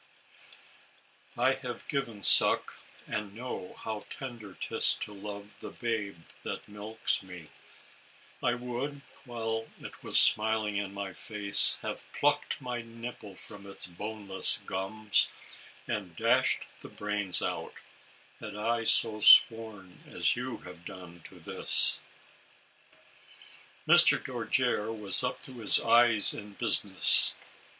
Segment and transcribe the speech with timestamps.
[1.37, 7.21] —""I have given suck, and know How tender 'tis to love the babe that milks
[7.21, 7.49] me:
[8.41, 13.85] I would, while it was smiling in my face, Have plucked my nipple from his
[13.85, 15.29] boneless gums,
[15.85, 17.75] And dashed the brains out,
[18.39, 22.01] had I so sworn as you Have done to this."
[23.87, 24.17] Mr.
[24.17, 27.35] Dojere was up to his eyes in business.